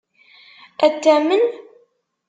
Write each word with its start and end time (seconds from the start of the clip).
Ad 0.85 0.93
t-tamen? 0.95 1.45